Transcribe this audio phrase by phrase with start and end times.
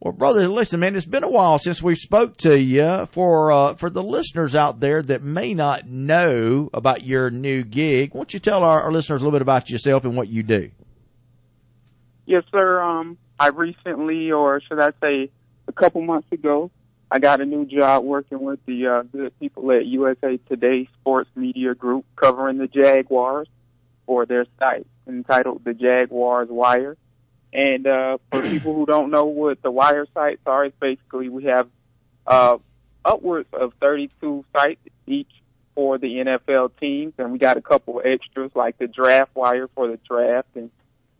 [0.00, 3.06] Well, brother, listen, man, it's been a while since we spoke to you.
[3.06, 8.12] For uh, for the listeners out there that may not know about your new gig,
[8.12, 10.42] why don't you tell our, our listeners a little bit about yourself and what you
[10.42, 10.70] do?
[12.26, 12.82] Yes, sir.
[12.82, 15.30] Um, I recently, or should I say,
[15.66, 16.70] a couple months ago,
[17.10, 21.30] I got a new job working with the uh, good people at USA Today Sports
[21.34, 23.48] Media Group, covering the Jaguars
[24.04, 26.96] for their site entitled "The Jaguars Wire."
[27.56, 31.44] And uh, for people who don't know what the Wire sites are, it's basically we
[31.44, 31.68] have
[32.26, 32.58] uh,
[33.04, 35.30] upwards of 32 sites each
[35.74, 39.88] for the NFL teams, and we got a couple extras like the Draft Wire for
[39.88, 40.70] the draft and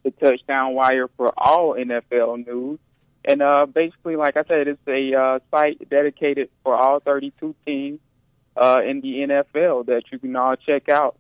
[0.03, 2.79] the Touchdown Wire for all NFL news.
[3.25, 7.99] And uh, basically, like I said, it's a uh, site dedicated for all 32 teams
[8.57, 11.17] uh, in the NFL that you can all check out.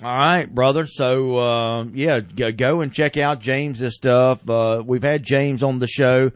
[0.00, 0.86] All right, brother.
[0.86, 4.48] So, uh, yeah, go and check out James's stuff.
[4.48, 6.30] Uh, we've had James on the show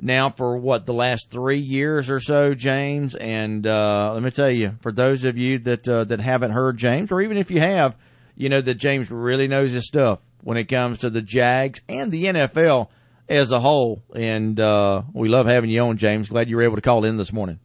[0.00, 3.14] now for what the last three years or so, James.
[3.14, 6.78] And uh, let me tell you, for those of you that uh, that haven't heard
[6.78, 7.94] James, or even if you have,
[8.34, 12.10] you know that James really knows his stuff when it comes to the Jags and
[12.10, 12.88] the NFL
[13.28, 14.02] as a whole.
[14.16, 16.28] And uh, we love having you on, James.
[16.28, 17.60] Glad you were able to call in this morning.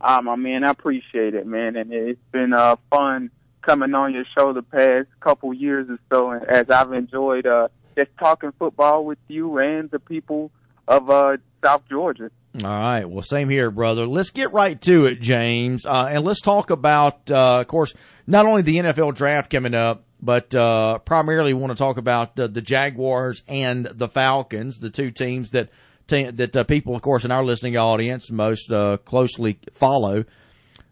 [0.00, 3.30] Ah, my man, I appreciate it, man, and it's been uh, fun
[3.70, 7.68] coming on your show the past couple years or so, and as I've enjoyed uh,
[7.96, 10.50] just talking football with you and the people
[10.88, 12.32] of uh, South Georgia.
[12.64, 13.04] All right.
[13.04, 14.08] Well, same here, brother.
[14.08, 17.94] Let's get right to it, James, uh, and let's talk about, uh, of course,
[18.26, 22.48] not only the NFL draft coming up, but uh, primarily want to talk about the
[22.48, 25.70] Jaguars and the Falcons, the two teams that
[26.08, 30.24] te- that uh, people, of course, in our listening audience most uh, closely follow.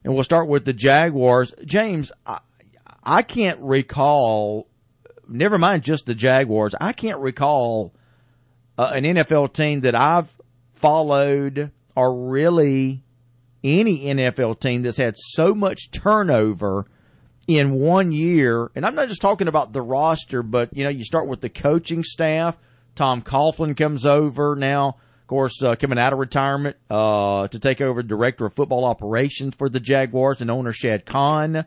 [0.04, 1.52] And we'll start with the Jaguars.
[1.66, 2.12] James,
[3.08, 4.68] I can't recall.
[5.26, 6.74] Never mind just the Jaguars.
[6.78, 7.94] I can't recall
[8.76, 10.28] uh, an NFL team that I've
[10.74, 13.02] followed or really
[13.64, 16.84] any NFL team that's had so much turnover
[17.46, 21.02] in one year, and I'm not just talking about the roster, but you know, you
[21.02, 22.58] start with the coaching staff.
[22.94, 27.80] Tom Coughlin comes over now, of course, uh, coming out of retirement uh, to take
[27.80, 31.64] over director of football operations for the Jaguars and owner Shad Khan.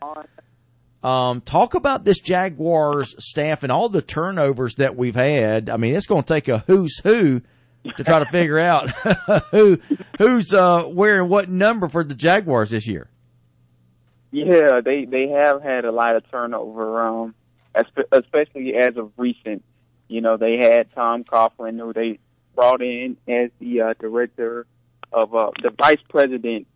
[1.03, 5.69] Um, talk about this Jaguars staff and all the turnovers that we've had.
[5.69, 7.41] I mean, it's going to take a who's who
[7.97, 8.89] to try to figure out
[9.51, 9.79] who
[10.19, 13.09] who's uh, wearing what number for the Jaguars this year.
[14.31, 17.35] Yeah, they they have had a lot of turnover, um,
[18.11, 19.63] especially as of recent.
[20.07, 22.19] You know, they had Tom Coughlin, who they
[22.55, 24.67] brought in as the uh, director
[25.11, 26.67] of uh, the vice president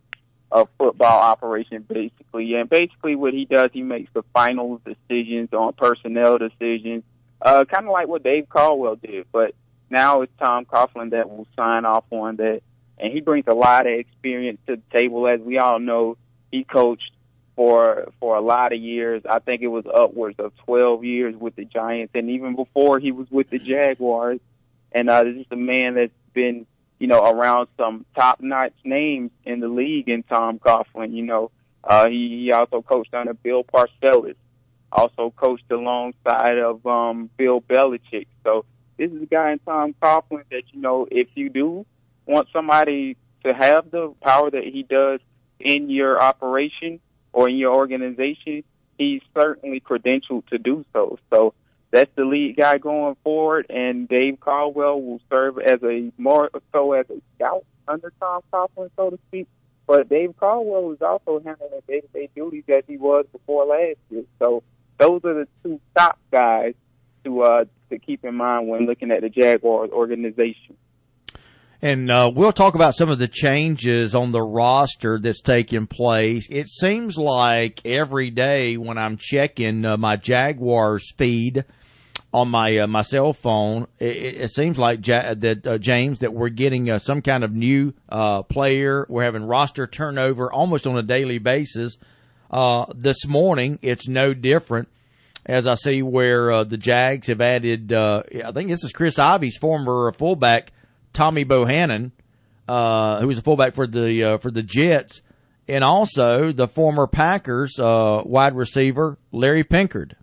[0.50, 2.54] of football operation, basically.
[2.54, 7.04] And basically, what he does, he makes the final decisions on personnel decisions,
[7.42, 9.26] uh, kind of like what Dave Caldwell did.
[9.32, 9.54] But
[9.90, 12.62] now it's Tom Coughlin that will sign off on that,
[12.98, 15.26] and he brings a lot of experience to the table.
[15.26, 16.16] As we all know,
[16.50, 17.10] he coached
[17.56, 19.22] for for a lot of years.
[19.28, 23.12] I think it was upwards of 12 years with the Giants, and even before he
[23.12, 24.40] was with the Jaguars.
[24.92, 26.66] And uh, this is a man that's been,
[26.98, 30.08] you know, around some top notch names in the league.
[30.08, 31.50] In Tom Coughlin, you know,
[31.84, 34.34] uh, he, he also coached under Bill Parcells,
[34.90, 38.26] also coached alongside of um, Bill Belichick.
[38.44, 38.64] So
[38.96, 41.86] this is a guy in Tom Coughlin that you know, if you do
[42.26, 45.20] want somebody to have the power that he does
[45.60, 47.00] in your operation
[47.32, 48.64] or in your organization,
[48.98, 51.18] he's certainly credentialed to do so.
[51.30, 51.54] So
[51.90, 56.92] that's the lead guy going forward, and Dave Caldwell will serve as a more so
[56.92, 59.46] as a scout under Tom Coughlin, so to speak.
[59.86, 64.24] But Dave Caldwell is also handling day-to-day duties as he was before last year.
[64.40, 64.64] So
[64.98, 66.74] those are the two top guys
[67.24, 70.76] to uh, to keep in mind when looking at the Jaguars organization.
[71.82, 76.48] And uh, we'll talk about some of the changes on the roster that's taking place.
[76.50, 81.64] It seems like every day when I'm checking uh, my Jaguars feed
[82.32, 86.32] on my uh, my cell phone, it, it seems like ja- that uh, James that
[86.32, 89.06] we're getting uh, some kind of new uh, player.
[89.08, 91.96] We're having roster turnover almost on a daily basis.
[92.94, 94.88] this morning, it's no different
[95.44, 97.92] as I see where the Jags have added.
[97.92, 100.72] I think this is Chris Ivory's former fullback
[101.16, 102.12] Tommy Bohanon,
[102.68, 105.22] uh, who was a fullback for the uh, for the Jets,
[105.66, 110.14] and also the former Packers uh, wide receiver Larry Pinkard.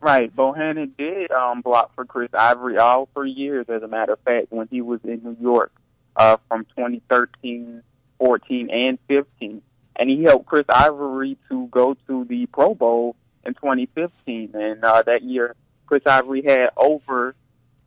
[0.00, 3.66] Right, Bohanon did um, block for Chris Ivory all for years.
[3.68, 5.72] As a matter of fact, when he was in New York
[6.14, 7.82] uh, from 2013,
[8.18, 9.62] 14, and 15,
[9.96, 14.52] and he helped Chris Ivory to go to the Pro Bowl in 2015.
[14.54, 15.56] And uh, that year,
[15.86, 17.34] Chris Ivory had over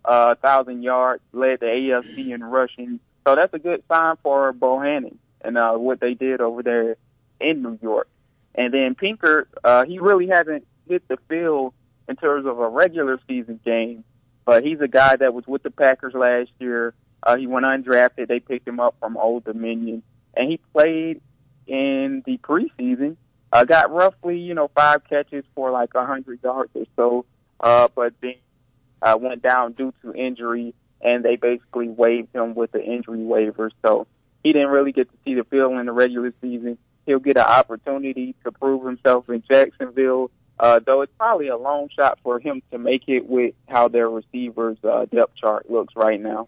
[0.04, 3.00] uh, thousand yards, led the AFC in rushing.
[3.26, 6.98] So that's a good sign for Bohanon and uh, what they did over there
[7.40, 8.10] in New York.
[8.54, 11.74] And then Pinkard, uh, he really hasn't hit the field
[12.12, 14.04] in terms of a regular season game,
[14.46, 16.94] but he's a guy that was with the Packers last year.
[17.24, 18.28] Uh, he went undrafted.
[18.28, 20.04] They picked him up from Old Dominion,
[20.36, 21.22] and he played
[21.68, 23.16] in the preseason.
[23.54, 27.26] Uh, got roughly, you know, five catches for like a hundred yards or so,
[27.62, 28.36] uh, but then
[29.02, 33.72] uh, went down due to injury, and they basically waived him with the injury waiver.
[33.86, 34.06] So
[34.44, 36.78] he didn't really get to see the field in the regular season.
[37.06, 40.30] He'll get an opportunity to prove himself in Jacksonville,
[40.62, 44.08] uh, though it's probably a long shot for him to make it with how their
[44.08, 46.48] receivers uh, depth chart looks right now.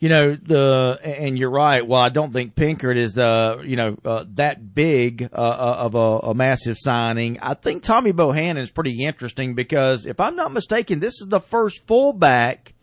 [0.00, 1.86] You know the, and you're right.
[1.86, 5.94] Well, I don't think Pinkard is the, you know, uh, that big uh, uh, of
[5.94, 7.38] a, a, massive signing.
[7.40, 11.40] I think Tommy Bohanon is pretty interesting because if I'm not mistaken, this is the
[11.40, 12.74] first fullback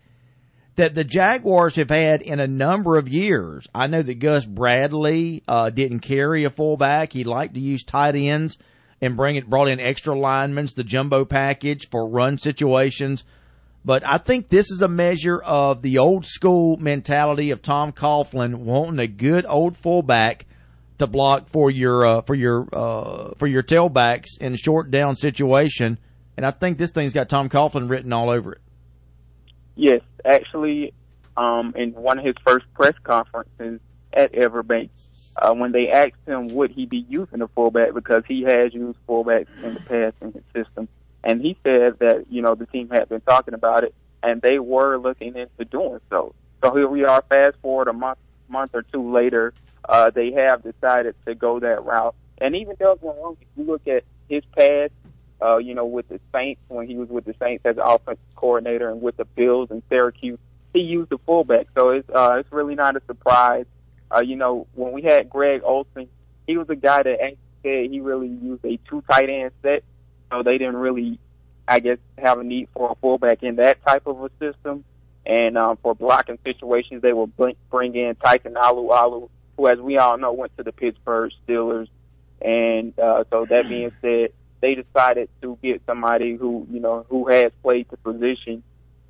[0.76, 3.68] that the Jaguars have had in a number of years.
[3.74, 8.16] I know that Gus Bradley uh, didn't carry a fullback; he liked to use tight
[8.16, 8.58] ends
[9.02, 13.24] and bring it brought in extra linemen, the jumbo package for run situations.
[13.84, 18.58] But I think this is a measure of the old school mentality of Tom Coughlin
[18.58, 20.46] wanting a good old fullback
[20.98, 25.98] to block for your uh, for your uh, for your tailbacks in short down situation.
[26.36, 28.60] And I think this thing's got Tom Coughlin written all over it.
[29.74, 30.94] Yes, actually,
[31.36, 33.80] um, in one of his first press conferences
[34.12, 34.90] at Everbank,
[35.36, 38.98] uh, when they asked him would he be using a fullback because he has used
[39.08, 40.88] fullbacks in the past in his system,
[41.24, 44.58] and he said that you know the team had been talking about it and they
[44.58, 46.34] were looking into doing so.
[46.62, 48.18] So here we are, fast forward a month
[48.48, 49.52] month or two later,
[49.88, 52.14] uh, they have decided to go that route.
[52.38, 54.92] And even Doug Marrone, if you look at his past
[55.42, 58.88] uh, you know, with the Saints when he was with the Saints as offensive coordinator
[58.88, 60.38] and with the Bills and Syracuse,
[60.72, 61.66] he used the fullback.
[61.74, 63.66] So it's uh, it's really not a surprise.
[64.14, 66.08] Uh, you know, when we had Greg Olson,
[66.46, 69.84] he was a guy that actually said he really used a two tight end set.
[70.30, 71.18] So they didn't really,
[71.68, 74.84] I guess, have a need for a fullback in that type of a system.
[75.24, 80.18] And um, for blocking situations, they will bring in Tyson Alualu, who, as we all
[80.18, 81.88] know, went to the Pittsburgh Steelers.
[82.40, 84.30] And uh, so that being said,
[84.60, 88.62] they decided to get somebody who, you know, who has played the position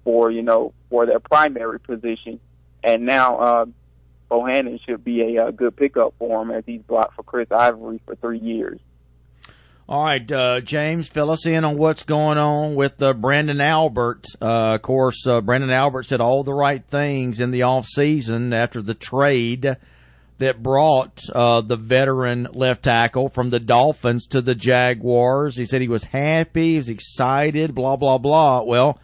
[0.04, 2.40] for, you know, for their primary position.
[2.82, 3.66] And now, uh,
[4.32, 8.00] Bohanon should be a, a good pickup for him as he's blocked for Chris Ivory
[8.06, 8.80] for three years.
[9.86, 14.24] All right, uh, James, fill us in on what's going on with uh, Branden Albert.
[14.40, 18.54] Uh, of course, uh, Branden Albert said all the right things in the off season
[18.54, 19.76] after the trade
[20.38, 25.56] that brought uh, the veteran left tackle from the Dolphins to the Jaguars.
[25.56, 28.62] He said he was happy, he was excited, blah blah blah.
[28.62, 28.98] Well,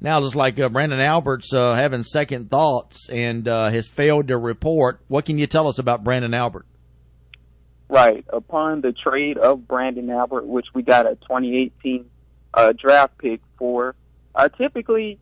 [0.00, 4.38] now just like uh, Branden Albert's uh, having second thoughts and uh, has failed to
[4.38, 5.00] report.
[5.08, 6.66] What can you tell us about Branden Albert?
[7.88, 12.06] Right upon the trade of Branden Albert, which we got a 2018
[12.52, 13.94] uh, draft pick for,
[14.34, 15.18] uh, typically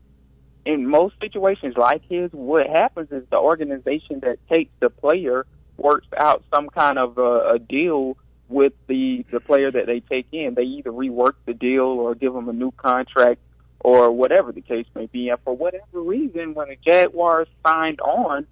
[0.65, 6.07] in most situations like his, what happens is the organization that takes the player works
[6.17, 8.17] out some kind of a, a deal
[8.49, 10.55] with the the player that they take in.
[10.55, 13.41] They either rework the deal or give them a new contract
[13.85, 15.29] or whatever the case may be.
[15.29, 18.47] And for whatever reason, when the Jaguars signed on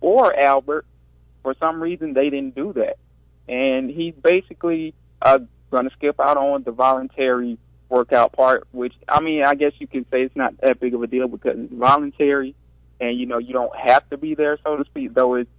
[0.00, 0.84] for Albert,
[1.42, 2.96] for some reason they didn't do that,
[3.48, 5.38] and he's basically uh,
[5.70, 7.56] going to skip out on the voluntary
[7.88, 8.66] workout part.
[8.72, 11.28] Which I mean, I guess you can say it's not that big of a deal
[11.28, 12.56] because it's voluntary,
[13.00, 15.14] and you know you don't have to be there, so to speak.
[15.14, 15.50] Though it's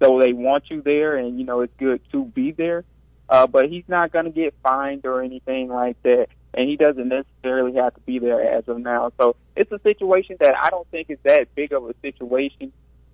[0.00, 2.84] so they want you there, and you know it's good to be there.
[3.28, 7.08] Uh, but he's not going to get fined or anything like that, and he doesn't
[7.08, 9.12] necessarily have to be there as of now.
[9.18, 12.72] So it's a situation that I don't think is that big of a situation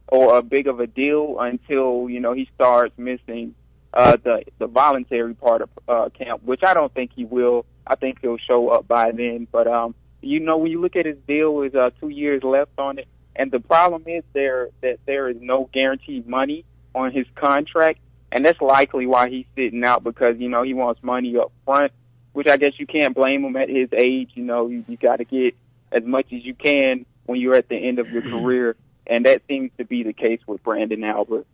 [0.09, 3.55] or a big of a deal until you know he starts missing
[3.93, 7.65] uh, the the voluntary part of uh, camp, which I don't think he will.
[7.87, 9.47] I think he'll show up by then.
[9.51, 12.73] But um, you know, when you look at his deal, is uh, two years left
[12.79, 16.65] on it, and the problem is there that there is no guaranteed money
[16.95, 18.01] on his contract,
[18.33, 21.93] and that's likely why he's sitting out because you know he wants money up front,
[22.33, 24.31] which I guess you can't blame him at his age.
[24.35, 25.55] You know, you, you got to get
[25.93, 29.43] as much as you can when you're at the end of your career, and that
[29.49, 31.47] seems to be the case with Branden Albert.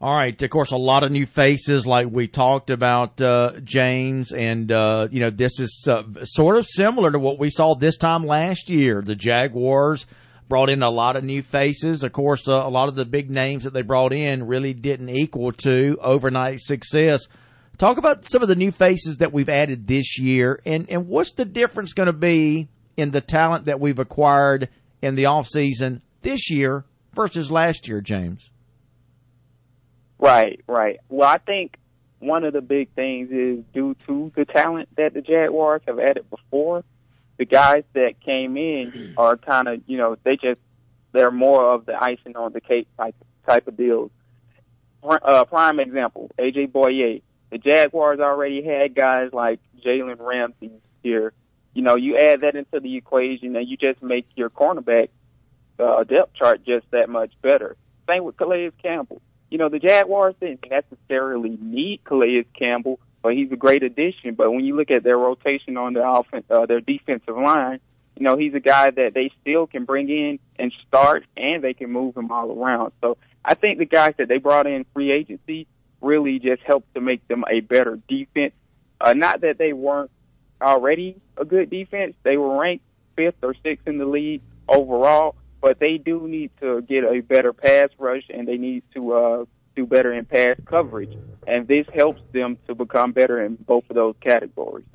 [0.00, 0.40] All right.
[0.40, 5.08] Of course, a lot of new faces, like we talked about, uh, James, and uh,
[5.10, 8.70] you know this is uh, sort of similar to what we saw this time last
[8.70, 9.02] year.
[9.02, 10.06] The Jaguars
[10.48, 12.04] brought in a lot of new faces.
[12.04, 15.08] Of course, uh, a lot of the big names that they brought in really didn't
[15.08, 17.26] equal to overnight success.
[17.78, 21.32] Talk about some of the new faces that we've added this year, and and what's
[21.32, 24.68] the difference going to be in the talent that we've acquired
[25.00, 28.50] in the offseason this year versus last year, James?
[30.18, 30.98] Right, right.
[31.08, 31.76] Well, I think
[32.18, 36.28] one of the big things is due to the talent that the Jaguars have added
[36.28, 36.82] before.
[37.36, 40.60] The guys that came in are kind of, you know, they just
[41.12, 43.14] they're more of the icing on the cake type
[43.46, 44.10] type of deals.
[45.00, 47.22] Uh, prime example, AJ Bouye.
[47.50, 51.32] The Jaguars already had guys like Jalen Ramsey here.
[51.74, 55.08] You know, you add that into the equation and you just make your cornerback
[55.78, 57.76] uh, depth chart just that much better.
[58.08, 59.22] Same with Calais Campbell.
[59.50, 64.34] You know, the Jaguars didn't necessarily need Calais Campbell, but he's a great addition.
[64.34, 67.80] But when you look at their rotation on the offense, uh, their defensive line,
[68.16, 71.72] you know, he's a guy that they still can bring in and start, and they
[71.72, 72.92] can move him all around.
[73.00, 75.66] So I think the guys that they brought in free agency
[76.00, 78.54] really just helped to make them a better defense.
[79.00, 80.10] Uh, not that they weren't
[80.60, 82.84] already a good defense; they were ranked
[83.16, 87.52] fifth or sixth in the league overall, but they do need to get a better
[87.52, 91.16] pass rush and they need to uh, do better in pass coverage.
[91.46, 94.86] And this helps them to become better in both of those categories.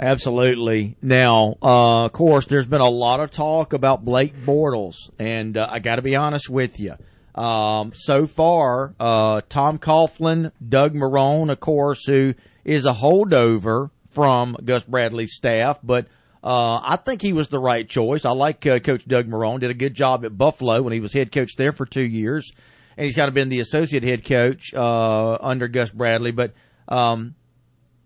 [0.00, 0.96] Absolutely.
[1.02, 5.68] Now, uh, of course, there's been a lot of talk about Blake Bortles, and uh,
[5.70, 6.94] I got to be honest with you.
[7.34, 12.34] Um, so far, uh, Tom Coughlin, Doug Marrone, of course, who
[12.64, 16.06] is a holdover from Gus Bradley's staff, but
[16.42, 18.24] uh, I think he was the right choice.
[18.24, 19.60] I like uh, Coach Doug Marrone.
[19.60, 22.50] Did a good job at Buffalo when he was head coach there for two years,
[22.96, 26.30] and he's kind of been the associate head coach uh, under Gus Bradley.
[26.30, 26.54] But
[26.88, 27.34] um,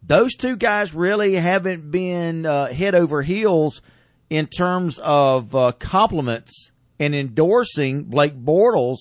[0.03, 3.83] those two guys really haven't been uh, head over heels
[4.29, 8.99] in terms of uh, compliments and endorsing Blake Bortles.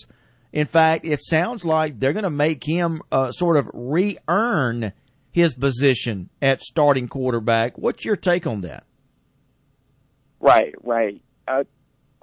[0.52, 4.94] In fact, it sounds like they're going to make him uh, sort of re-earn
[5.32, 7.78] his position at starting quarterback.
[7.78, 8.84] What's your take on that?
[10.40, 11.22] Right, right.
[11.48, 11.64] Uh,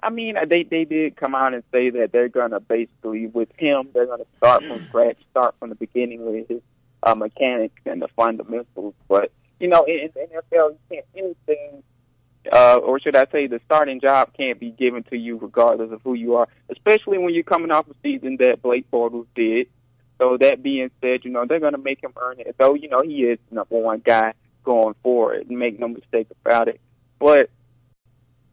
[0.03, 3.51] I mean, uh, they they did come out and say that they're gonna basically with
[3.59, 6.63] him, they're gonna start from scratch, start from the beginning with his
[7.03, 8.95] uh, mechanics and the fundamentals.
[9.09, 11.83] But you know, in, in the NFL, you can't anything,
[12.51, 16.01] uh, or should I say, the starting job can't be given to you regardless of
[16.03, 19.69] who you are, especially when you're coming off a season that Blake Bortles did.
[20.19, 22.55] So that being said, you know, they're going to make him earn it.
[22.59, 26.81] Though, you know, he is number one guy going forward, make no mistake about it.
[27.19, 27.51] But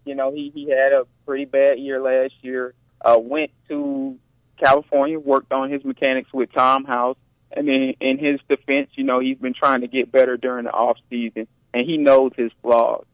[0.06, 2.74] you know, he he had a pretty bad year last year.
[3.02, 4.18] Uh, went to
[4.58, 7.18] California, worked on his mechanics with Tom House,
[7.52, 10.72] and then in his defense, you know, he's been trying to get better during the
[10.72, 13.06] off season, and he knows his flaws.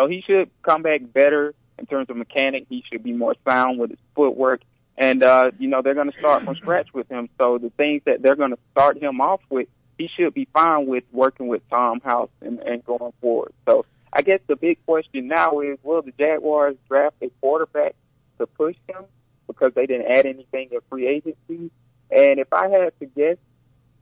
[0.00, 2.64] So he should come back better in terms of mechanic.
[2.70, 4.62] He should be more sound with his footwork,
[4.96, 7.28] and uh, you know, they're going to start from scratch with him.
[7.38, 10.86] So the things that they're going to start him off with, he should be fine
[10.86, 13.52] with working with Tom House and, and going forward.
[13.68, 17.94] So I guess the big question now is, will the Jaguars draft a quarterback
[18.38, 19.04] to push him
[19.46, 21.70] because they didn't add anything in free agency?
[22.10, 23.36] And if I had to guess,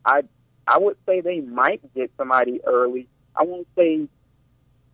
[0.04, 0.22] I
[0.64, 3.08] I would say they might get somebody early.
[3.34, 4.06] I won't say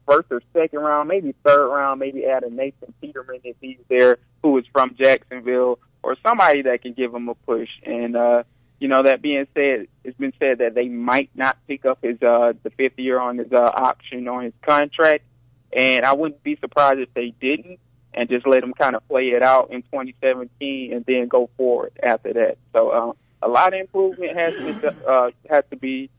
[0.06, 4.18] first or second round, maybe third round, maybe add a Nathan Peterman if he's there,
[4.42, 7.68] who is from Jacksonville, or somebody that can give him a push.
[7.84, 8.44] And uh,
[8.78, 12.22] you know, that being said, it's been said that they might not pick up his
[12.22, 15.24] uh the fifth year on his uh option on his contract,
[15.72, 17.78] and I wouldn't be surprised if they didn't
[18.12, 21.92] and just let him kind of play it out in 2017 and then go forward
[22.02, 22.58] after that.
[22.74, 26.10] So uh, a lot of improvement has to uh, has to be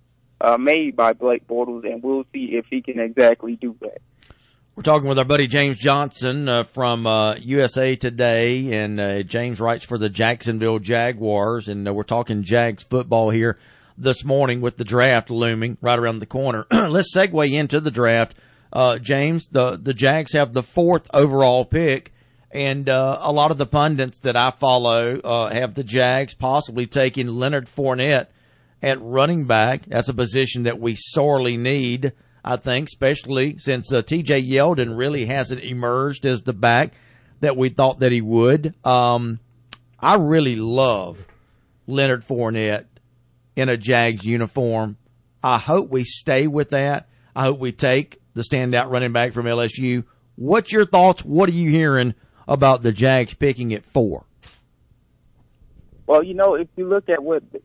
[0.45, 3.97] uh, made by Blake Bortles, and we'll see if he can exactly do that.
[4.75, 9.59] We're talking with our buddy James Johnson uh, from uh, USA Today, and uh, James
[9.59, 13.57] writes for the Jacksonville Jaguars, and uh, we're talking Jags football here
[13.97, 16.67] this morning with the draft looming right around the corner.
[16.71, 18.35] Let's segue into the draft.
[18.71, 22.11] Uh, James, the the Jags have the fourth overall pick,
[22.51, 27.67] and a lot of the pundits that I follow have the Jags possibly taking Leonard
[27.67, 28.27] Fournette
[28.85, 29.85] at running back.
[29.87, 32.13] That's a position that we sorely need.
[32.47, 36.93] I think, especially since uh, TJ Yeldon really hasn't emerged as the back
[37.39, 38.75] that we thought that he would.
[38.85, 39.39] Um,
[39.99, 41.25] I really love
[41.87, 42.85] Leonard Fournette
[43.55, 44.97] in a Jags uniform.
[45.43, 47.09] I hope we stay with that.
[47.35, 50.03] I hope we take the standout running back from LSU.
[50.35, 51.25] What's your thoughts?
[51.25, 52.13] What are you hearing
[52.47, 54.25] about the Jags picking at four?
[56.07, 57.61] Well, you know, if you look at what the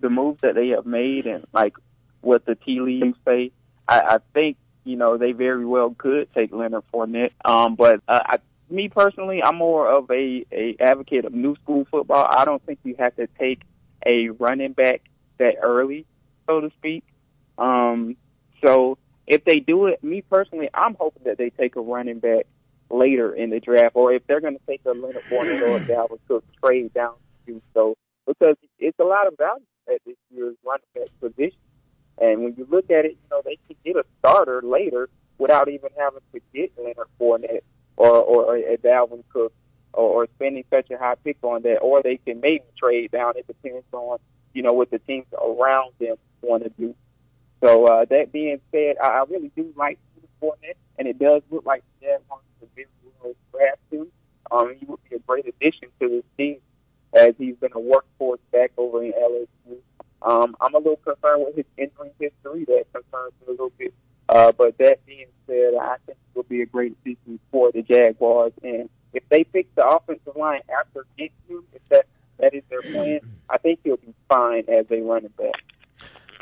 [0.00, 1.74] the, moves that they have made and like
[2.20, 3.50] what the tea leaves say,
[3.88, 7.32] I, I think you know they very well could take Leonard Fournette.
[7.44, 8.38] Um, but uh, I,
[8.70, 12.26] me personally, I'm more of a a advocate of new school football.
[12.30, 13.62] I don't think you have to take
[14.06, 15.02] a running back
[15.38, 16.06] that early,
[16.46, 17.04] so to speak.
[17.58, 18.16] Um,
[18.62, 18.96] so
[19.26, 22.46] if they do it, me personally, I'm hoping that they take a running back
[22.90, 25.80] later in the draft, or if they're going to take a Leonard Fournette or a
[25.86, 27.14] Dalvin Cook trade down
[27.46, 27.96] to so
[28.26, 31.58] because it's a lot of value at this year's running back position.
[32.20, 35.08] And when you look at it, you know they can get a starter later
[35.38, 37.62] without even having to get Leonard Fournette
[37.96, 39.52] or or a Dalvin Cook
[39.94, 43.34] or, or spending such a high pick on that, or they can maybe trade down.
[43.36, 44.18] It depends on
[44.52, 46.94] you know what the teams around them want to do.
[47.62, 49.98] So uh, that being said, I, I really do like
[50.40, 52.86] Fournette, and it does look like Jaguars are very
[53.22, 54.08] well draft him.
[54.50, 56.58] Um, he would be a great addition to this team
[57.14, 59.76] as he's been a workhorse back over in LSU.
[60.22, 62.64] Um, I'm a little concerned with his injury history.
[62.66, 63.92] That concerns me a little bit.
[64.28, 67.82] Uh, but that being said, I think it will be a great season for the
[67.82, 68.52] Jaguars.
[68.62, 72.06] And if they pick the offensive line after getting him, if that
[72.38, 75.52] that is their plan, I think he'll be fine as a running back.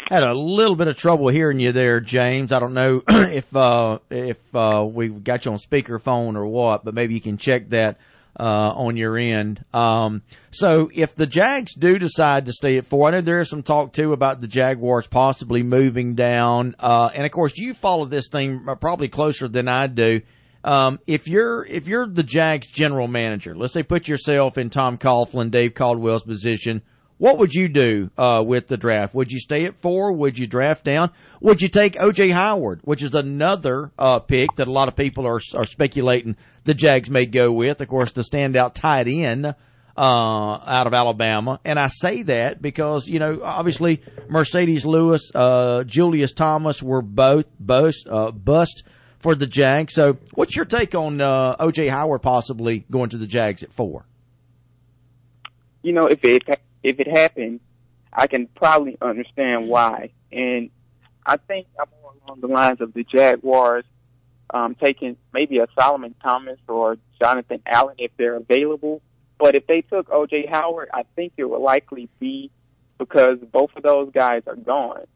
[0.08, 2.52] Had a little bit of trouble hearing you there, James.
[2.52, 6.94] I don't know if uh, if uh, we got you on speakerphone or what, but
[6.94, 7.98] maybe you can check that
[8.38, 9.64] uh, on your end.
[9.72, 13.50] Um, so if the Jags do decide to stay at four, I know there is
[13.50, 16.74] some talk too about the Jaguars possibly moving down.
[16.78, 20.20] Uh, and of course, you follow this thing probably closer than I do.
[20.62, 24.98] Um, if you're if you're the Jags general manager, let's say put yourself in Tom
[24.98, 26.82] Coughlin, Dave Caldwell's position.
[27.20, 29.14] What would you do uh, with the draft?
[29.14, 30.10] Would you stay at four?
[30.10, 31.10] Would you draft down?
[31.42, 35.26] Would you take OJ Howard, which is another uh, pick that a lot of people
[35.26, 37.82] are are speculating the Jags may go with?
[37.82, 39.52] Of course, the standout tight end uh,
[39.98, 43.98] out of Alabama, and I say that because you know obviously
[44.30, 48.84] Marcedes Lewis, uh, Julius Thomas were both bust uh, bust
[49.18, 49.92] for the Jags.
[49.92, 54.06] So, what's your take on uh, OJ Howard possibly going to the Jags at four?
[55.82, 56.44] You know, if it
[56.82, 57.60] if it happens,
[58.12, 60.10] I can probably understand why.
[60.32, 60.70] And
[61.24, 63.84] I think I'm more along the lines of the Jaguars
[64.52, 69.02] um, taking maybe a Solomon Thomas or Jonathan Allen if they're available.
[69.38, 72.50] But if they took OJ Howard, I think it would likely be
[72.98, 75.06] because both of those guys are gone.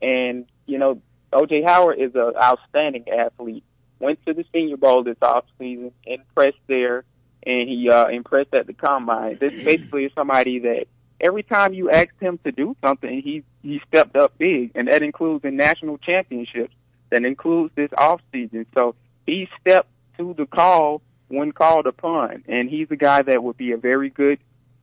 [0.00, 3.64] And, you know, OJ Howard is an outstanding athlete.
[4.00, 7.04] Went to the Senior Bowl this offseason, impressed there,
[7.44, 9.38] and he uh, impressed at the combine.
[9.40, 10.86] This basically is somebody that
[11.20, 15.02] every time you asked him to do something, he he stepped up big, and that
[15.02, 16.74] includes in national championships.
[17.10, 18.66] That includes this off season.
[18.74, 18.94] So
[19.26, 23.72] he stepped to the call when called upon, and he's a guy that would be
[23.72, 24.38] a very good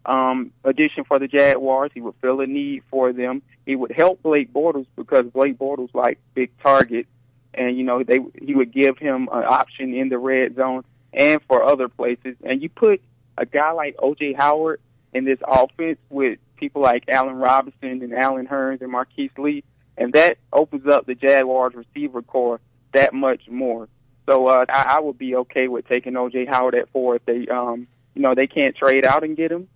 [0.06, 1.92] um, addition for the Jaguars.
[1.94, 3.42] He would fill a need for them.
[3.66, 7.08] He would help Blake Bortles because Blake Bortles like big target,
[7.54, 11.42] and you know they he would give him an option in the red zone and
[11.48, 12.36] for other places.
[12.44, 13.02] And you put
[13.38, 14.34] a guy like O.J.
[14.34, 14.80] Howard
[15.16, 19.64] in this offense with people like Allen Robinson and Allen Hurns and Marquise Lee,
[19.98, 22.60] and that opens up the Jaguars receiver core
[22.94, 23.88] that much more.
[24.28, 27.48] So uh, I, I would be okay with taking OJ Howard at four if they,
[27.48, 29.70] um, you know, they can't trade out and get him,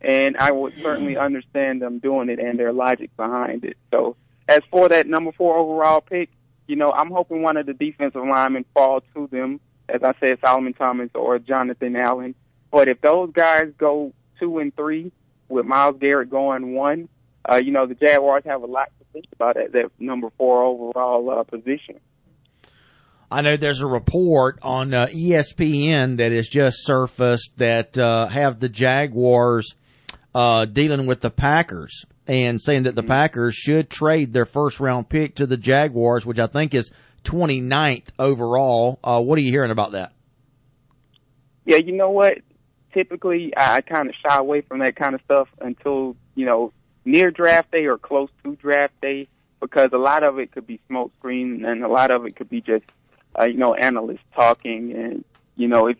[0.00, 3.76] and I would certainly understand them doing it and their logic behind it.
[3.90, 4.16] So
[4.48, 6.30] as for that number four overall pick,
[6.66, 10.38] you know, I'm hoping one of the defensive linemen fall to them, as I said,
[10.40, 12.34] Solomon Thomas or Jonathan Allen.
[12.70, 15.12] But if those guys go two and three,
[15.48, 17.08] with Myles Garrett going one,
[17.48, 20.64] uh, you know, the Jaguars have a lot to think about at that number four
[20.64, 22.00] overall uh, position.
[23.30, 28.60] I know there's a report on uh, ESPN that has just surfaced that uh, have
[28.60, 29.74] the Jaguars
[30.34, 33.10] uh, dealing with the Packers and saying that the mm-hmm.
[33.10, 36.90] Packers should trade their first round pick to the Jaguars, which I think is
[37.24, 38.98] 29th overall.
[39.02, 40.12] Uh, what are you hearing about that?
[41.64, 42.38] Yeah, you know what?
[42.96, 46.72] Typically I, I kind of shy away from that kind of stuff until you know
[47.04, 49.28] near draft day or close to draft day
[49.60, 52.48] because a lot of it could be smoke screen and a lot of it could
[52.48, 52.84] be just
[53.38, 55.24] uh, you know analysts talking and
[55.56, 55.98] you know if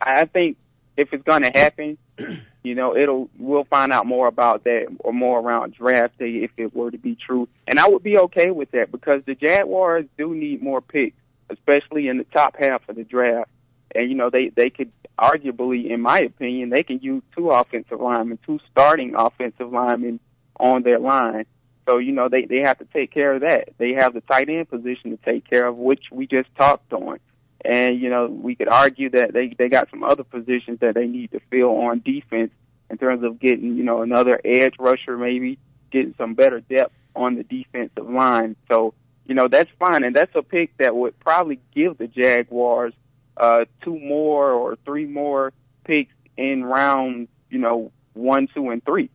[0.00, 0.56] I think
[0.96, 1.98] if it's going to happen,
[2.62, 6.50] you know it'll we'll find out more about that or more around draft day if
[6.56, 10.06] it were to be true, and I would be okay with that because the Jaguars
[10.16, 11.16] do need more picks,
[11.50, 13.50] especially in the top half of the draft
[13.94, 18.00] and you know they they could arguably, in my opinion, they can use two offensive
[18.00, 20.20] linemen, two starting offensive linemen
[20.58, 21.44] on their line.
[21.88, 23.70] So you know they they have to take care of that.
[23.78, 27.18] They have the tight end position to take care of, which we just talked on.
[27.64, 31.06] And you know we could argue that they they got some other positions that they
[31.06, 32.52] need to fill on defense
[32.88, 35.58] in terms of getting you know another edge rusher, maybe
[35.90, 38.56] getting some better depth on the defensive line.
[38.70, 38.94] So
[39.26, 42.94] you know that's fine, and that's a pick that would probably give the Jaguars
[43.36, 45.52] uh, two more or three more
[45.84, 49.10] picks in round, you know, one, two, and three.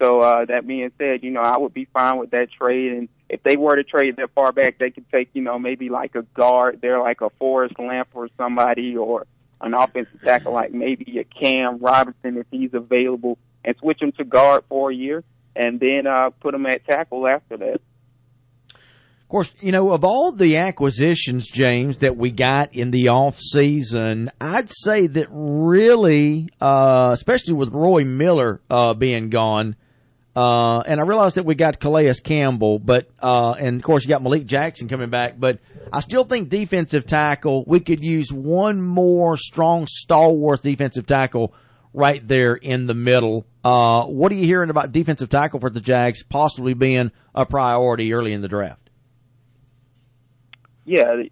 [0.00, 2.92] So uh, that being said, you know, I would be fine with that trade.
[2.92, 5.88] And if they were to trade that far back, they could take, you know, maybe
[5.88, 9.26] like a guard there, like a Forrest Lamp or somebody, or
[9.60, 14.24] an offensive tackle like maybe a Cam Robinson if he's available, and switch him to
[14.24, 15.24] guard for a year,
[15.54, 17.80] and then uh, put him at tackle after that.
[19.26, 23.40] Of course, you know, of all the acquisitions, James, that we got in the off
[23.40, 29.74] season, I'd say that really, uh, especially with Roy Miller, uh, being gone,
[30.36, 34.10] uh, and I realized that we got Calais Campbell, but, uh, and of course you
[34.10, 35.58] got Malik Jackson coming back, but
[35.92, 41.52] I still think defensive tackle, we could use one more strong, stalwart defensive tackle
[41.92, 43.44] right there in the middle.
[43.64, 48.12] Uh, what are you hearing about defensive tackle for the Jags possibly being a priority
[48.12, 48.85] early in the draft?
[50.86, 51.22] Yeah,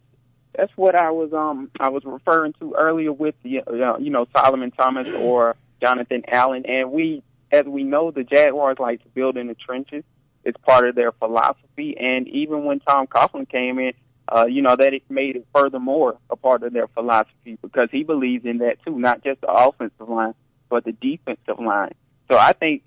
[0.57, 4.27] that's what I was um I was referring to earlier with the uh, you know
[4.37, 9.37] Solomon Thomas or Jonathan Allen, and we as we know the Jaguars like to build
[9.37, 10.05] in the trenches.
[10.45, 13.95] It's part of their philosophy, and even when Tom Coughlin came in,
[14.29, 18.03] uh, you know that it made it furthermore a part of their philosophy because he
[18.03, 20.35] believes in that too, not just the offensive line
[20.69, 21.95] but the defensive line.
[22.31, 22.83] So I think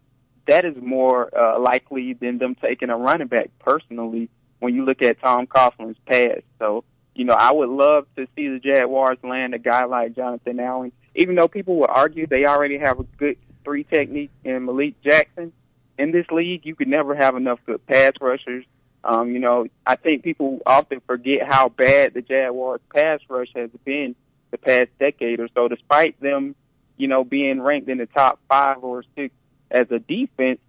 [0.47, 5.01] that is more uh, likely than them taking a running back personally when you look
[5.01, 6.43] at Tom Coughlin's past.
[6.59, 10.59] So, you know, I would love to see the Jaguars land a guy like Jonathan
[10.59, 15.01] Allen, even though people would argue they already have a good three technique in Malik
[15.03, 15.51] Jackson.
[15.97, 18.65] In this league, you could never have enough good pass rushers.
[19.03, 23.69] Um, you know, I think people often forget how bad the Jaguars pass rush has
[23.83, 24.15] been
[24.51, 26.55] the past decade or so, despite them,
[26.97, 29.33] you know, being ranked in the top five or six
[29.71, 30.59] as a defense,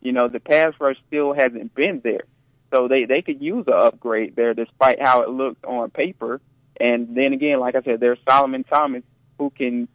[0.00, 2.24] you know, the pass rush still hasn't been there.
[2.74, 6.40] So they they could use an upgrade there, despite how it looked on paper.
[6.80, 9.04] And then again, like I said, there's Solomon Thomas
[9.38, 9.86] who can,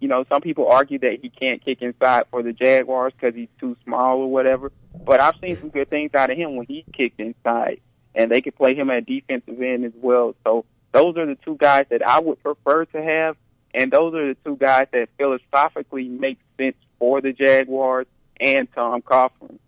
[0.00, 3.48] you know, some people argue that he can't kick inside for the Jaguars because he's
[3.58, 4.70] too small or whatever.
[5.06, 7.80] But I've seen some good things out of him when he kicked inside,
[8.14, 10.34] and they could play him at defensive end as well.
[10.44, 13.38] So those are the two guys that I would prefer to have,
[13.72, 18.06] and those are the two guys that philosophically make sense for the Jaguars
[18.38, 19.58] and Tom Coughlin.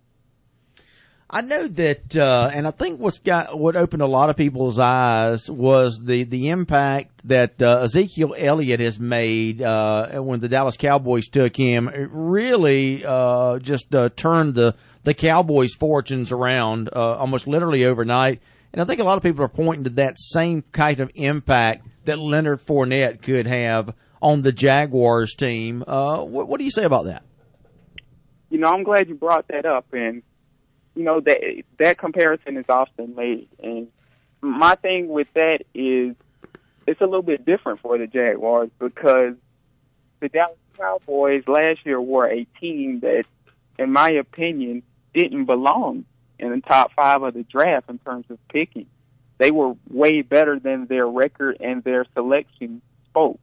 [1.30, 4.78] I know that, uh, and I think what's got what opened a lot of people's
[4.78, 10.78] eyes was the the impact that uh, Ezekiel Elliott has made uh, when the Dallas
[10.78, 11.88] Cowboys took him.
[11.88, 18.40] It really uh, just uh, turned the the Cowboys' fortunes around uh, almost literally overnight.
[18.72, 21.86] And I think a lot of people are pointing to that same kind of impact
[22.06, 25.84] that Leonard Fournette could have on the Jaguars team.
[25.86, 27.22] What, what do you say about that?
[28.48, 30.22] You know, I'm glad you brought that up, and
[30.98, 31.38] you know that
[31.78, 33.86] that comparison is often made, and
[34.40, 36.16] my thing with that is
[36.88, 39.34] it's a little bit different for the Jaguars because
[40.18, 43.26] the Dallas Cowboys last year were a team that,
[43.78, 44.82] in my opinion,
[45.14, 46.04] didn't belong
[46.40, 48.86] in the top five of the draft in terms of picking.
[49.38, 53.38] They were way better than their record and their selection spoke.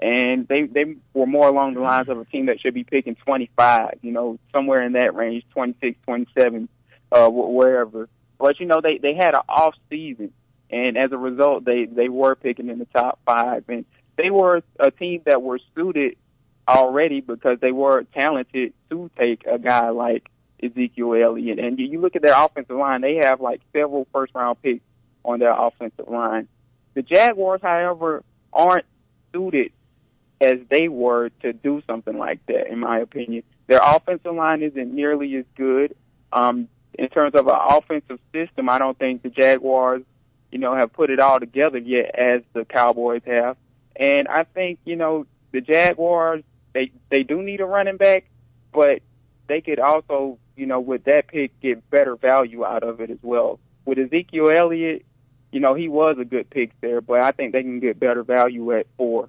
[0.00, 3.14] And they they were more along the lines of a team that should be picking
[3.14, 6.68] 25, you know, somewhere in that range, 26, 27,
[7.12, 8.08] uh, wherever.
[8.38, 10.32] But you know, they they had an off season,
[10.70, 13.84] and as a result, they they were picking in the top five, and
[14.16, 16.16] they were a team that were suited
[16.68, 20.30] already because they were talented to take a guy like
[20.62, 21.58] Ezekiel Elliott.
[21.58, 24.84] And you look at their offensive line; they have like several first round picks
[25.24, 26.48] on their offensive line.
[26.94, 28.86] The Jaguars, however, aren't
[29.32, 29.72] suited
[30.40, 33.42] as they were to do something like that, in my opinion.
[33.66, 35.94] Their offensive line isn't nearly as good.
[36.32, 40.02] Um, in terms of an offensive system, I don't think the Jaguars,
[40.50, 43.56] you know, have put it all together yet as the Cowboys have.
[43.96, 48.24] And I think, you know, the Jaguars, they they do need a running back,
[48.72, 49.00] but
[49.48, 53.18] they could also, you know, with that pick get better value out of it as
[53.22, 53.58] well.
[53.84, 55.04] With Ezekiel Elliott,
[55.50, 58.22] you know, he was a good pick there, but I think they can get better
[58.22, 59.28] value at four.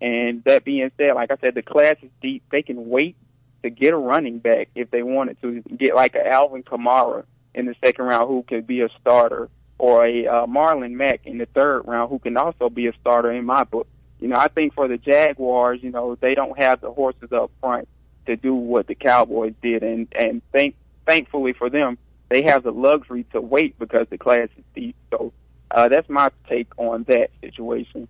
[0.00, 2.42] And that being said, like I said, the class is deep.
[2.50, 3.16] They can wait
[3.62, 7.66] to get a running back if they wanted to get like a Alvin Kamara in
[7.66, 11.46] the second round who could be a starter or a uh, Marlon Mack in the
[11.46, 13.86] third round who can also be a starter in my book.
[14.20, 17.50] You know, I think for the Jaguars, you know, they don't have the horses up
[17.60, 17.88] front
[18.26, 20.74] to do what the Cowboys did, and and thank
[21.06, 24.94] thankfully for them, they have the luxury to wait because the class is deep.
[25.10, 25.32] So
[25.70, 28.06] uh, that's my take on that situation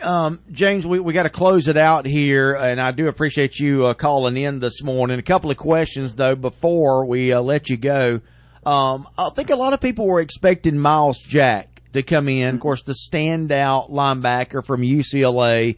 [0.00, 3.86] um, James, we, we got to close it out here, and I do appreciate you
[3.86, 5.18] uh, calling in this morning.
[5.18, 8.20] A couple of questions though before we uh, let you go.
[8.64, 12.54] Um, I think a lot of people were expecting Myles Jack to come in.
[12.54, 15.76] Of course, the standout linebacker from UCLA,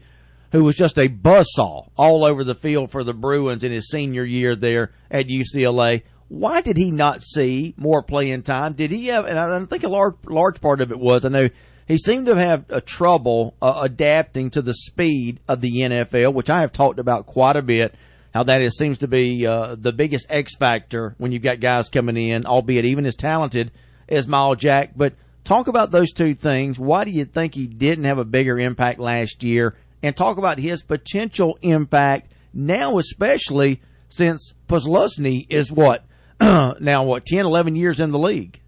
[0.52, 4.24] who was just a buzzsaw all over the field for the Bruins in his senior
[4.24, 6.02] year there at UCLA.
[6.28, 8.74] Why did he not see more playing time?
[8.74, 9.26] Did he have?
[9.26, 11.48] And I think a large large part of it was I know
[11.86, 16.50] he seemed to have a trouble uh, adapting to the speed of the NFL, which
[16.50, 17.94] I have talked about quite a bit.
[18.32, 21.88] How that is seems to be uh, the biggest X factor when you've got guys
[21.88, 23.70] coming in, albeit even as talented
[24.08, 24.92] as Myles Jack.
[24.96, 26.78] But talk about those two things.
[26.78, 29.76] Why do you think he didn't have a bigger impact last year?
[30.02, 36.04] And talk about his potential impact now, especially since Posluszny is what
[36.40, 38.60] now what 10, 11 years in the league.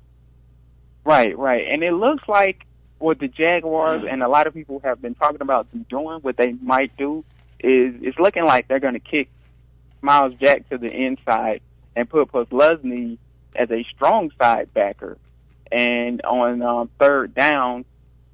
[1.05, 2.67] Right, right, and it looks like
[2.99, 6.37] what the Jaguars and a lot of people have been talking about them doing, what
[6.37, 7.25] they might do,
[7.61, 9.29] is it's looking like they're going to kick
[10.01, 11.61] Myles Jack to the inside
[11.95, 13.19] and put Posluszny
[13.55, 15.17] as a strong side backer,
[15.73, 17.85] and on um, third down,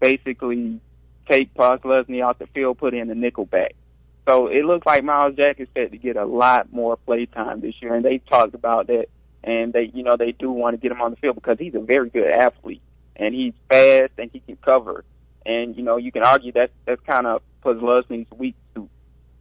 [0.01, 0.81] basically
[1.29, 3.75] take Posluszny off the field, put in the nickel back.
[4.27, 7.61] So it looks like Myles Jack is set to get a lot more play time
[7.61, 9.07] this year, and they talked about that,
[9.43, 11.75] and they, you know, they do want to get him on the field because he's
[11.75, 12.83] a very good athlete,
[13.17, 15.05] and he's fast and he can cover,
[15.45, 18.89] and you know, you can argue that that's kind of Posluszny's weak suit.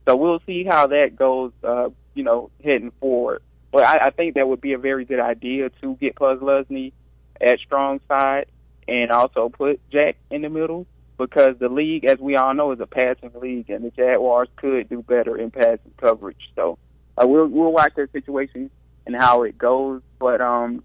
[0.08, 3.42] So we'll see how that goes, uh, you know, heading forward.
[3.72, 6.92] But I, I think that would be a very good idea to get Posluszny
[7.40, 8.48] at strong side
[8.88, 10.86] and also put Jack in the middle
[11.18, 14.90] because the league, as we all know, is a passing league, and the Jaguars could
[14.90, 16.50] do better in passing coverage.
[16.56, 16.78] So
[17.18, 18.72] uh, we'll we'll watch their situation
[19.06, 20.02] and how it goes.
[20.20, 20.84] But um,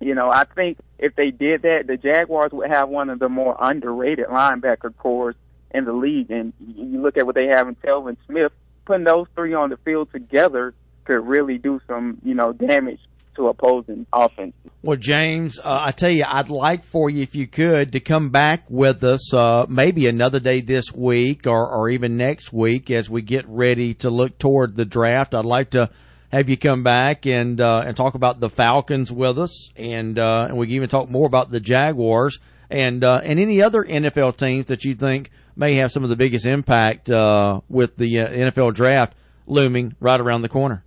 [0.00, 3.28] you know, I think if they did that, the Jaguars would have one of the
[3.28, 5.36] more underrated linebacker cores
[5.72, 6.30] in the league.
[6.30, 8.52] And you look at what they have in Telvin Smith,
[8.86, 13.00] putting those three on the field together could really do some, you know, damage
[13.36, 14.54] to opposing offense.
[14.82, 18.30] Well, James, uh, I tell you, I'd like for you, if you could, to come
[18.30, 23.10] back with us uh, maybe another day this week or, or even next week as
[23.10, 25.34] we get ready to look toward the draft.
[25.34, 25.90] I'd like to
[26.30, 30.46] have you come back and uh, and talk about the Falcons with us, and uh,
[30.48, 32.38] and we can even talk more about the Jaguars
[32.70, 36.16] and uh, and any other NFL teams that you think may have some of the
[36.16, 39.14] biggest impact uh, with the uh, NFL draft
[39.46, 40.84] looming right around the corner.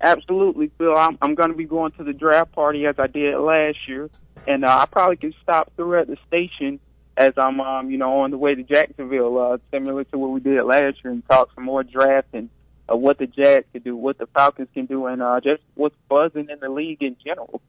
[0.00, 0.96] Absolutely, Phil.
[0.96, 4.08] I'm, I'm going to be going to the draft party as I did last year,
[4.46, 6.80] and uh, I probably can stop through at the station
[7.16, 10.40] as I'm, um, you know, on the way to Jacksonville, uh, similar to what we
[10.40, 12.48] did last year, and talk some more draft and
[12.92, 15.96] uh, what the Jags can do, what the Falcons can do, and uh, just what's
[16.08, 17.60] buzzing in the league in general.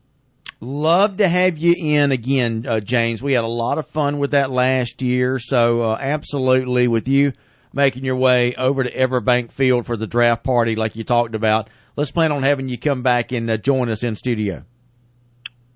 [0.59, 3.21] Love to have you in again, uh, James.
[3.21, 7.33] We had a lot of fun with that last year, so uh, absolutely with you
[7.73, 11.69] making your way over to Everbank Field for the draft party, like you talked about.
[11.95, 14.63] Let's plan on having you come back and uh, join us in studio.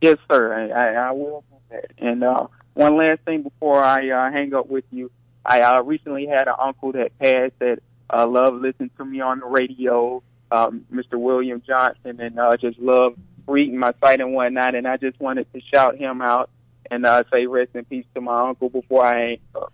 [0.02, 0.54] Yes, sir.
[0.54, 1.92] I, I, I will do that.
[1.98, 5.12] And uh, one last thing before I uh, hang up with you,
[5.44, 7.80] I uh, recently had an uncle that passed that
[8.12, 11.20] uh, love listening to me on the radio, um, Mr.
[11.20, 13.14] William Johnson, and uh, just love
[13.48, 14.76] reading my site and whatnot.
[14.76, 16.50] And I just wanted to shout him out
[16.90, 19.74] and uh, say rest in peace to my uncle before I up.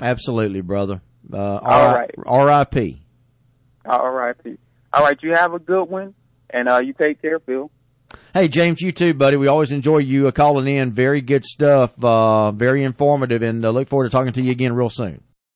[0.00, 1.00] Absolutely, brother.
[1.32, 2.10] Uh, All right.
[2.24, 3.00] R.I.P.
[3.84, 4.58] R.I.P.
[4.92, 6.14] All right, you have a good one,
[6.50, 7.70] and uh, you take care, Phil.
[8.34, 9.36] Hey, James, you too, buddy.
[9.36, 10.92] We always enjoy you uh, calling in.
[10.92, 11.92] Very good stuff.
[12.02, 15.22] Uh, very informative, and uh, look forward to talking to you again real soon.